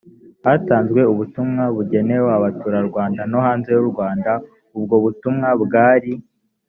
hatanzwe 0.45 1.01
ubutumwa 1.11 1.63
bugenewe 1.75 2.29
abaturarwanda 2.37 3.21
no 3.31 3.39
hanze 3.45 3.69
y 3.75 3.79
u 3.83 3.87
rwanda 3.91 4.31
ubwo 4.77 4.95
butumwa 5.03 5.49
bwari 5.63 6.13